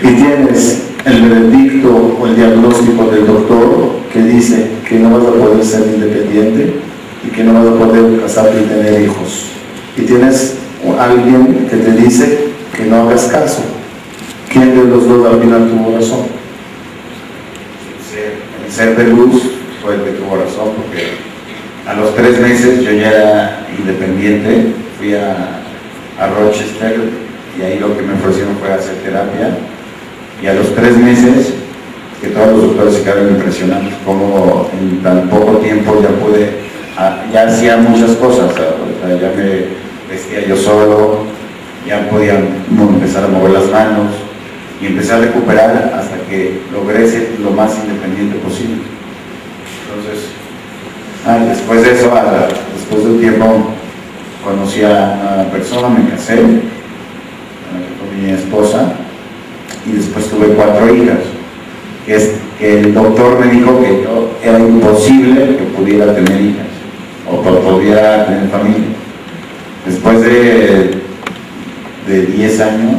y 0.02 0.06
tienes 0.14 0.86
el 1.04 1.28
veredicto 1.28 2.16
o 2.20 2.26
el 2.26 2.36
diagnóstico 2.36 3.10
del 3.10 3.26
doctor 3.26 4.00
que 4.12 4.22
dice 4.22 4.70
que 4.88 4.98
no 4.98 5.10
vas 5.10 5.28
a 5.28 5.32
poder 5.32 5.64
ser 5.64 5.82
independiente 5.94 6.74
y 7.24 7.30
que 7.30 7.44
no 7.44 7.54
vas 7.54 7.66
a 7.66 7.78
poder 7.78 8.20
casarte 8.20 8.60
y 8.60 8.64
tener 8.64 9.02
hijos. 9.02 9.46
Y 9.96 10.02
tienes 10.02 10.56
alguien 10.98 11.66
que 11.70 11.76
te 11.76 11.92
dice 11.92 12.50
que 12.76 12.84
no 12.84 13.02
hagas 13.02 13.24
caso. 13.24 13.62
¿Quién 14.48 14.76
de 14.76 14.84
los 14.84 15.06
dos 15.06 15.32
al 15.32 15.40
final 15.40 15.68
tuvo 15.68 15.96
razón? 15.96 16.40
El 18.64 18.72
ser 18.72 18.96
de 18.96 19.04
luz 19.04 19.42
fue 19.82 19.94
el 19.94 20.02
que 20.02 20.10
tuvo 20.12 20.36
razón 20.36 20.70
porque 20.76 21.30
a 21.86 21.94
los 21.94 22.14
tres 22.14 22.40
meses 22.40 22.82
yo 22.82 22.92
ya 22.92 23.10
era 23.10 23.66
independiente, 23.76 24.72
fui 24.98 25.14
a, 25.14 25.62
a 26.18 26.26
Rochester 26.28 27.00
y 27.58 27.62
ahí 27.62 27.78
lo 27.78 27.96
que 27.96 28.02
me 28.02 28.14
ofrecieron 28.14 28.56
fue 28.56 28.72
hacer 28.72 28.94
terapia 28.96 29.56
y 30.42 30.46
a 30.46 30.54
los 30.54 30.74
tres 30.74 30.96
meses 30.96 31.54
que 32.20 32.28
todos 32.28 32.52
los 32.52 32.62
doctores 32.62 32.94
se 32.94 33.02
quedaron 33.02 33.30
impresionados 33.30 33.92
como 34.04 34.70
en 34.78 35.02
tan 35.02 35.28
poco 35.28 35.58
tiempo 35.58 36.00
ya 36.02 36.08
pude, 36.08 36.50
ya 37.32 37.46
hacía 37.46 37.76
muchas 37.76 38.16
cosas, 38.16 38.52
ya 38.54 39.32
me 39.36 39.64
vestía 40.10 40.46
yo 40.46 40.56
solo, 40.56 41.24
ya 41.86 42.08
podía 42.10 42.34
empezar 42.34 43.24
a 43.24 43.28
mover 43.28 43.52
las 43.52 43.70
manos 43.70 44.12
y 44.82 44.86
empecé 44.86 45.12
a 45.12 45.18
recuperar 45.18 45.94
hasta 45.96 46.16
que 46.28 46.60
logré 46.72 47.08
ser 47.08 47.36
lo 47.42 47.50
más 47.52 47.72
independiente 47.78 48.38
posible. 48.38 48.82
Entonces, 49.86 50.28
ah, 51.26 51.38
después 51.48 51.82
de 51.82 51.92
eso, 51.92 52.10
después 52.74 53.04
de 53.04 53.10
un 53.10 53.20
tiempo, 53.20 53.46
conocí 54.44 54.82
a 54.82 55.36
una 55.36 55.50
persona, 55.50 55.88
me 55.88 56.10
casé 56.10 56.36
con 56.36 58.22
mi 58.22 58.30
esposa 58.30 58.92
y 59.86 59.92
después 59.92 60.28
tuve 60.28 60.48
cuatro 60.48 60.94
hijas, 60.94 61.18
que, 62.04 62.16
es, 62.16 62.32
que 62.58 62.80
el 62.80 62.94
doctor 62.94 63.38
me 63.38 63.50
dijo 63.52 63.80
que 63.80 64.06
era 64.42 64.58
imposible 64.58 65.56
que 65.56 65.64
pudiera 65.76 66.14
tener 66.14 66.40
hijas 66.40 66.69
pudiera 67.62 68.26
tener 68.26 68.48
familia. 68.48 68.88
Después 69.86 70.20
de, 70.22 71.02
de 72.06 72.26
10 72.26 72.60
años, 72.60 72.96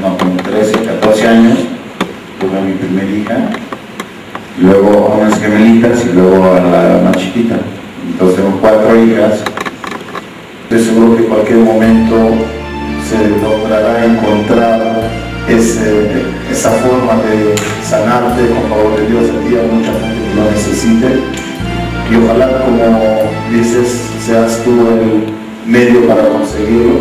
no, 0.00 0.16
como 0.18 0.36
13, 0.36 0.72
14 0.72 1.28
años, 1.28 1.58
tuve 2.40 2.58
a 2.58 2.62
mi 2.62 2.72
primera 2.72 3.10
hija, 3.10 3.50
luego 4.60 5.12
a 5.12 5.16
unas 5.18 5.38
gemelitas 5.40 6.04
y 6.04 6.12
luego 6.12 6.44
a 6.44 6.60
la 6.60 7.00
más 7.04 7.16
chiquita. 7.16 7.56
Entonces 8.10 8.36
tengo 8.36 8.58
cuatro 8.60 9.04
hijas. 9.04 9.40
Estoy 10.64 10.84
seguro 10.84 11.16
que 11.16 11.22
en 11.22 11.28
cualquier 11.28 11.58
momento 11.58 12.16
se 13.08 13.28
logrará 13.40 14.04
encontrar 14.04 15.10
esa 15.48 16.70
forma 16.70 17.14
de 17.22 17.54
sanarte 17.84 18.48
con 18.48 18.70
favor 18.70 18.96
de 18.96 19.06
Dios. 19.06 19.24
el 19.28 19.50
día 19.50 19.60
mucha 19.70 19.92
gente 19.92 20.28
que 20.28 20.34
lo 20.34 20.50
necesite. 20.50 21.51
Y 22.10 22.16
ojalá, 22.24 22.64
como 22.64 22.84
dices, 23.50 24.02
seas 24.24 24.62
tú 24.64 24.70
el 24.70 25.70
medio 25.70 26.06
para 26.06 26.28
conseguirlo. 26.28 27.00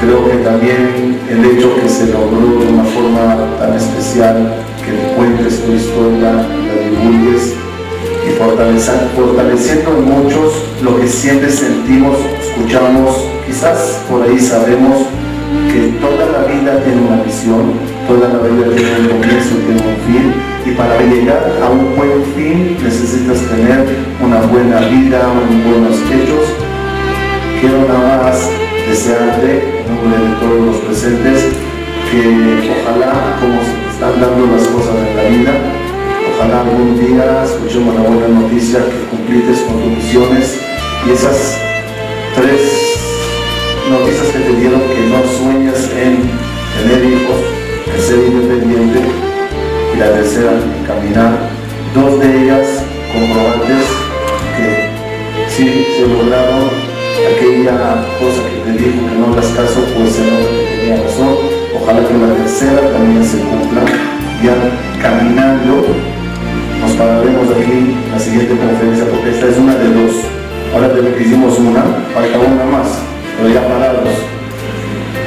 Creo 0.00 0.30
que 0.30 0.36
también 0.38 1.18
el 1.28 1.44
hecho 1.44 1.74
que 1.76 1.88
se 1.88 2.06
logró 2.06 2.60
de 2.60 2.72
una 2.72 2.84
forma 2.84 3.36
tan 3.58 3.74
especial, 3.74 4.54
que 4.84 5.14
cuentes 5.14 5.62
tu 5.64 5.72
historia, 5.72 6.32
la 6.32 6.88
divulgues 6.88 7.54
y 8.26 8.30
fortaleciendo 9.16 9.90
en 9.98 10.04
muchos 10.04 10.54
lo 10.82 11.00
que 11.00 11.06
siempre 11.08 11.50
sentimos, 11.50 12.16
escuchamos, 12.42 13.16
quizás 13.46 14.02
por 14.10 14.22
ahí 14.22 14.38
sabemos 14.38 15.06
que 15.72 15.92
toda 16.00 16.26
la 16.26 16.46
vida 16.46 16.82
tiene 16.82 17.00
una 17.02 17.22
visión, 17.22 17.72
toda 18.06 18.28
la 18.28 18.38
vida 18.38 18.74
tiene 18.74 19.00
un 19.00 19.08
comienzo, 19.08 19.54
tiene 19.66 19.82
un 19.82 19.96
fin, 20.06 20.49
y 20.64 20.70
para 20.72 21.00
llegar 21.00 21.58
a 21.62 21.70
un 21.70 21.96
buen 21.96 22.24
fin 22.34 22.76
necesitas 22.82 23.38
tener 23.48 23.86
una 24.22 24.40
buena 24.42 24.80
vida, 24.80 25.20
unos 25.32 25.64
buenos 25.64 25.96
hechos. 26.12 26.44
Quiero 27.60 27.86
nada 27.88 28.22
más 28.22 28.50
desearte, 28.88 29.80
en 29.80 29.86
nombre 29.88 30.18
de 30.18 30.34
todos 30.40 30.66
los 30.66 30.76
presentes, 30.76 31.44
que 32.10 32.72
ojalá, 32.72 33.38
como 33.40 33.60
están 33.90 34.20
dando 34.20 34.56
las 34.56 34.66
cosas 34.68 34.96
en 34.96 35.16
la 35.16 35.22
vida, 35.24 35.52
ojalá 36.34 36.60
algún 36.62 36.98
día 36.98 37.44
escuchemos 37.44 37.94
la 37.94 38.02
buena 38.02 38.28
noticia 38.28 38.80
que 38.80 39.16
cumplites 39.16 39.60
con 39.60 39.80
tus 39.80 39.92
misiones 39.92 40.58
y 41.06 41.10
esas 41.12 41.56
tres 42.34 42.90
noticias 43.90 44.26
que 44.32 44.38
te 44.38 44.60
dieron 44.60 44.80
que 44.80 45.06
no 45.08 45.20
sueñas 45.38 45.90
en 45.96 46.30
tener 46.76 47.04
hijos, 47.04 47.40
en 47.94 48.02
ser 48.02 48.18
independiente, 48.26 48.79
y 50.00 50.02
la 50.02 50.12
tercera, 50.12 50.52
en 50.52 50.86
caminar. 50.86 51.32
Dos 51.94 52.20
de 52.20 52.42
ellas 52.42 52.66
comprobantes 53.12 53.84
que 54.56 54.88
sí 55.50 55.86
se 55.96 56.06
lograron 56.06 56.70
aquella 57.28 58.06
cosa 58.16 58.40
que 58.48 58.72
te 58.72 58.78
dijo 58.78 59.08
que 59.08 59.14
no 59.18 59.32
hagas 59.32 59.46
caso, 59.48 59.84
pues 59.94 60.12
se 60.12 60.22
que 60.22 60.80
tenía 60.80 61.02
razón. 61.02 61.36
Ojalá 61.76 62.00
que 62.06 62.14
la 62.14 62.34
tercera 62.34 62.80
también 62.92 63.24
se 63.24 63.38
cumpla. 63.40 63.82
Ya 64.42 64.56
caminando, 65.02 65.84
nos 66.80 66.92
pararemos 66.92 67.50
aquí 67.50 67.92
en 68.00 68.12
la 68.12 68.18
siguiente 68.18 68.56
conferencia 68.56 69.04
porque 69.04 69.30
esta 69.30 69.48
es 69.48 69.58
una 69.58 69.74
de 69.74 69.88
dos. 69.92 70.14
Ahora 70.72 70.88
de 70.88 71.14
que 71.14 71.22
hicimos 71.24 71.58
una, 71.58 71.82
falta 72.14 72.38
una 72.38 72.64
más 72.64 72.88
pero 73.36 73.52
ya 73.52 73.66
parados. 73.68 74.08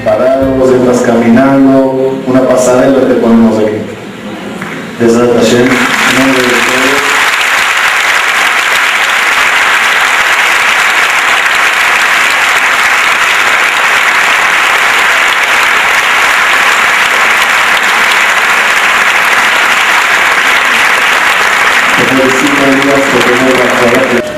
Parados, 0.06 0.72
entras 0.72 1.02
caminando, 1.02 2.22
una 2.28 2.42
pasarela 2.42 3.08
te 3.08 3.16
ponemos 3.16 3.58
aquí. 3.58 3.93
Desde 5.04 5.20
Hashem, 5.20 5.68
nombre 6.18 6.42
de 6.44 6.64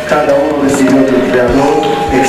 cada 0.09 0.33
uno 0.33 0.63
decidió 0.63 0.97
el 0.97 1.05
creador 1.05 1.24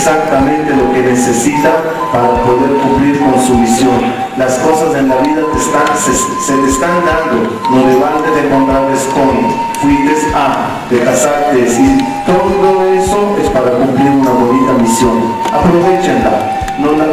exactamente 0.06 0.70
lo 0.76 0.92
que 0.92 1.02
necesita 1.02 1.82
para 2.12 2.30
poder 2.46 2.78
cumplir 2.78 3.18
con 3.18 3.42
su 3.44 3.58
misión. 3.58 3.98
Las 4.38 4.54
cosas 4.58 4.94
en 4.94 5.08
la 5.08 5.16
vida 5.16 5.42
te 5.52 5.58
están, 5.58 5.82
se, 5.98 6.54
te 6.54 6.70
están 6.70 7.02
dando, 7.02 7.50
no 7.70 7.88
levantes 7.90 8.32
de 8.32 8.46
encontrarles 8.46 9.02
con, 9.10 9.50
fuiste 9.82 10.14
a, 10.32 10.86
de 10.88 11.00
casarte, 11.00 11.56
decir, 11.56 11.98
todo 12.24 12.86
eso 12.86 13.36
es 13.42 13.50
para 13.50 13.72
cumplir 13.72 14.10
una 14.10 14.30
bonita 14.30 14.74
misión. 14.74 15.34
Aprovechenla, 15.52 16.54
no, 16.78 16.92
no, 16.92 17.06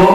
no, 0.00 0.08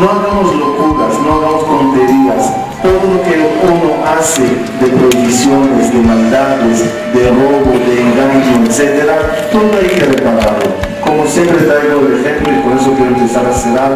no 0.00 0.04
hagamos 0.08 0.56
locuras, 0.56 1.12
no 1.20 1.34
hagamos 1.34 1.66
tonterías. 1.66 2.54
Todo 2.80 3.04
lo 3.12 3.22
que 3.22 3.36
uno 3.68 4.00
hace 4.08 4.44
de 4.80 4.86
prohibiciones, 4.96 5.92
de 5.92 5.98
maldades, 6.00 6.84
de 7.12 7.28
robo, 7.28 7.72
de 7.84 8.00
engaño, 8.00 8.64
etc., 8.64 9.10
todo 9.52 9.78
hay 9.78 9.88
que 9.88 10.04
repararlo 10.06 10.90
siempre 11.30 11.58
traigo 11.58 12.06
el 12.08 12.20
ejemplo 12.20 12.52
y 12.52 12.60
por 12.62 12.72
eso 12.72 12.92
quiero 12.94 13.14
empezar 13.14 13.46
a 13.46 13.52
cerrar, 13.52 13.92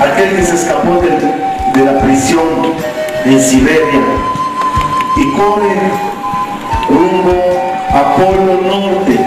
aquel 0.00 0.36
que 0.36 0.42
se 0.42 0.54
escapó 0.54 1.02
de, 1.02 1.84
la 1.84 2.00
prisión 2.00 2.72
en 3.26 3.38
Siberia 3.38 4.00
y 5.16 5.32
corre 5.32 5.74
rumbo 6.88 7.34
a 7.90 8.16
Polo 8.16 8.62
Norte 8.62 9.20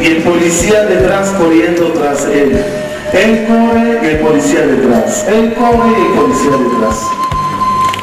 y 0.00 0.06
el 0.06 0.22
policía 0.22 0.84
detrás 0.84 1.30
corriendo 1.30 1.92
tras 1.94 2.26
él. 2.26 2.64
Él 3.12 3.46
corre 3.48 4.00
y 4.02 4.06
el 4.06 4.18
policía 4.20 4.66
detrás. 4.66 5.26
Él 5.28 5.52
corre 5.54 5.90
y 5.90 6.06
el 6.06 6.20
policía 6.20 6.50
detrás. 6.50 7.08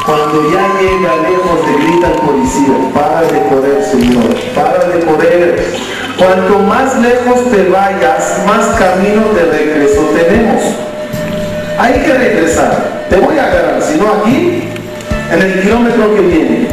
Cuando 0.06 0.52
ya 0.52 0.68
llega 0.82 1.16
lejos 1.30 1.66
te 1.66 1.74
grita 1.86 2.08
el 2.12 2.20
policía, 2.28 2.92
para 2.94 3.22
de 3.22 3.48
correr 3.48 3.84
Señor, 3.90 4.36
para 4.54 4.86
de 4.86 5.06
correr. 5.06 5.93
Cuanto 6.18 6.60
más 6.60 6.96
lejos 7.00 7.50
te 7.52 7.70
vayas, 7.70 8.44
más 8.46 8.68
camino 8.78 9.34
de 9.34 9.46
regreso 9.46 10.02
tenemos. 10.16 10.62
Hay 11.78 11.94
que 12.02 12.14
regresar. 12.14 13.06
Te 13.10 13.18
voy 13.18 13.38
a 13.38 13.46
agarrar, 13.48 13.82
si 13.82 13.98
no 13.98 14.14
aquí, 14.14 14.64
en 15.32 15.42
el 15.42 15.62
kilómetro 15.62 16.16
que 16.16 16.22
viene, 16.22 16.68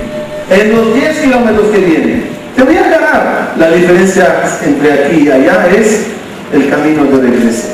en 0.50 0.76
los 0.76 0.94
10 0.94 1.18
kilómetros 1.20 1.66
que 1.68 1.78
vienen. 1.78 2.30
Te 2.54 2.62
voy 2.62 2.76
a 2.76 2.84
agarrar. 2.84 3.52
La 3.58 3.70
diferencia 3.70 4.42
entre 4.64 4.92
aquí 4.92 5.22
y 5.26 5.30
allá 5.30 5.68
es 5.74 6.06
el 6.52 6.68
camino 6.68 7.04
de 7.04 7.30
regreso. 7.30 7.68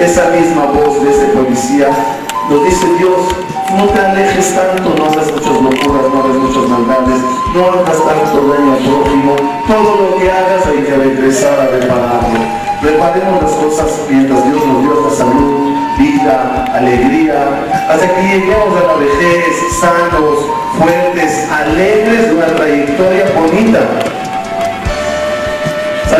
Esa 0.00 0.30
misma 0.30 0.66
voz 0.66 1.04
de 1.04 1.10
ese 1.10 1.26
policía 1.26 1.88
nos 2.48 2.64
dice 2.64 2.86
Dios, 2.98 3.20
no 3.76 3.86
te 3.86 4.00
alejes 4.00 4.54
tanto, 4.54 4.94
no 4.96 5.04
hagas 5.04 5.32
muchas 5.32 5.54
locuras, 5.54 6.04
no 6.12 6.20
hagas 6.20 6.36
muchas 6.36 6.68
maldades, 6.68 7.20
no 7.54 7.66
hagas 7.66 7.98
tanto 7.98 8.52
daño 8.52 8.72
al 8.72 8.78
prójimo. 8.78 9.36
Todo 9.66 9.96
lo 10.00 10.16
que 10.16 10.30
hagas 10.30 10.66
hay 10.66 10.82
que 10.84 10.94
regresar 10.96 11.60
a 11.60 11.66
repararlo. 11.66 12.40
Reparemos 12.82 13.42
las 13.42 13.52
cosas 13.52 14.06
mientras 14.08 14.44
Dios 14.44 14.66
nos 14.66 14.82
dio 14.82 15.06
esta 15.06 15.24
salud, 15.24 15.74
vida, 15.98 16.64
alegría, 16.74 17.66
hasta 17.88 18.14
que 18.14 18.22
lleguemos 18.22 18.82
a 18.82 18.86
la 18.86 18.94
vejez 18.94 19.56
sanos, 19.80 20.46
fuertes, 20.78 21.50
alegres 21.50 22.28
de 22.28 22.34
una 22.34 22.46
trayectoria 22.46 23.24
bonita. 23.38 23.80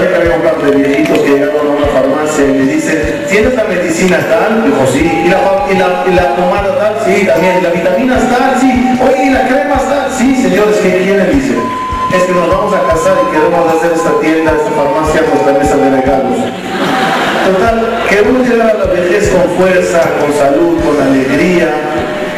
¿Sabe 0.01 0.13
que 0.13 0.17
había 0.17 0.73
de 0.73 0.77
viejitos 0.81 1.19
que 1.19 1.29
llegaron 1.29 1.61
a 1.61 1.71
una 1.77 1.87
farmacia 1.93 2.45
y 2.49 2.53
me 2.57 2.73
dicen, 2.73 3.27
¿tienes 3.29 3.53
la 3.53 3.65
medicina 3.65 4.17
tal? 4.33 4.65
Dijo, 4.65 4.81
sí. 4.91 5.05
¿Y 5.05 5.29
la, 5.29 5.69
y 5.69 5.77
la, 5.77 6.05
y 6.09 6.15
la 6.17 6.37
pomada 6.37 6.73
tal? 6.79 6.97
Sí, 7.05 7.27
también. 7.27 7.59
¿Y 7.59 7.61
la 7.61 7.69
vitamina 7.69 8.17
tal? 8.17 8.57
Sí. 8.59 8.97
Oye, 8.97 9.27
¿y 9.27 9.29
la 9.29 9.47
crema 9.47 9.77
tal? 9.77 10.09
Sí, 10.11 10.41
señores, 10.41 10.77
¿qué 10.81 11.05
quieren? 11.05 11.29
Dice. 11.37 11.53
Es 12.17 12.23
que 12.23 12.33
nos 12.33 12.49
vamos 12.49 12.73
a 12.73 12.81
casar 12.89 13.13
y 13.13 13.31
queremos 13.31 13.77
hacer 13.77 13.93
esta 13.93 14.13
tienda, 14.25 14.53
esta 14.57 14.71
farmacia, 14.73 15.21
nuestra 15.21 15.53
mesa 15.53 15.77
de 15.77 15.91
regalos. 16.01 16.39
Total, 17.45 17.77
que 18.09 18.23
uno 18.25 18.41
llegue 18.41 18.63
a 18.63 18.73
la 18.73 18.85
vejez 18.89 19.29
con 19.29 19.45
fuerza, 19.61 20.01
con 20.17 20.33
salud, 20.33 20.81
con 20.81 20.97
alegría, 20.97 21.69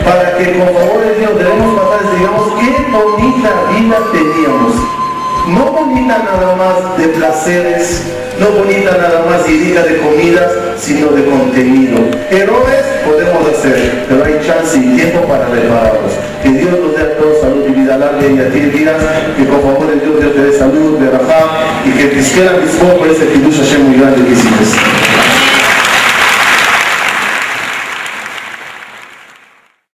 para 0.03 0.35
que 0.35 0.59
con 0.59 0.67
favor 0.67 0.99
de 0.99 1.15
Dios 1.15 1.39
debemos 1.39 1.79
pasar 1.79 2.11
y 2.11 2.19
digamos, 2.19 2.45
qué 2.59 2.71
bonita 2.91 3.51
vida 3.71 3.99
teníamos 4.11 5.02
no 5.49 5.73
bonita 5.73 6.19
nada 6.19 6.57
más 6.57 6.99
de 6.99 7.09
placeres, 7.09 8.03
no 8.39 8.51
bonita 8.51 8.97
nada 8.97 9.25
más 9.29 9.49
y 9.49 9.59
diga 9.59 9.83
de 9.83 9.99
comidas, 9.99 10.53
sino 10.77 11.09
de 11.09 11.25
contenido. 11.25 11.99
Errores 12.31 12.85
podemos 13.05 13.49
hacer, 13.49 14.07
pero 14.09 14.25
hay 14.25 14.41
chance 14.47 14.79
y 14.79 14.97
tiempo 14.97 15.21
para 15.23 15.49
repararlos. 15.49 16.13
Que 16.43 16.51
Dios 16.51 16.71
nos 16.79 16.97
dé 16.97 17.03
a 17.03 17.17
todos 17.17 17.41
salud 17.41 17.65
y 17.69 17.73
vida 17.73 17.99
larga 17.99 18.27
y 18.27 18.39
a 18.39 18.51
ti 18.51 18.61
que 18.61 19.45
por 19.45 19.63
favor 19.63 19.87
de 19.89 20.05
Dios, 20.05 20.21
Dios 20.21 20.35
te 20.35 20.43
dé 20.45 20.59
salud, 20.59 20.99
de 20.99 21.11
Rafa, 21.11 21.41
y 21.85 21.91
que 21.91 22.05
te 22.05 22.17
mis 22.17 22.27
por 22.27 23.09
ese 23.09 23.27
Kiddush 23.27 23.59
Hashem 23.59 23.89
muy 23.89 23.99
grande 23.99 24.25
que 24.25 24.33
hiciste. 24.33 25.52